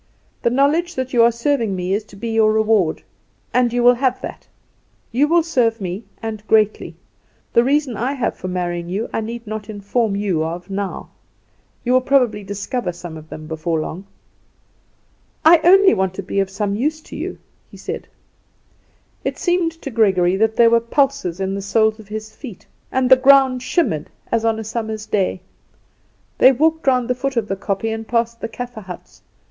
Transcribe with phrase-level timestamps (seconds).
[0.41, 3.03] The knowledge that you are serving me is to be your reward;
[3.53, 4.47] and you will have that.
[5.11, 6.95] You will serve me, and greatly.
[7.53, 11.11] The reasons I have for marrying you I need not inform you of now;
[11.83, 14.07] you will probably discover some of them before long."
[15.45, 17.37] "I only want to be of some use to you,"
[17.69, 18.07] he said.
[19.23, 23.07] It seemed to Gregory that there were pulses in the soles of his feet, and
[23.11, 25.41] the ground shimmered as on a summer's day.
[26.39, 29.21] They walked round the foot of the kopje and past the Kaffer huts.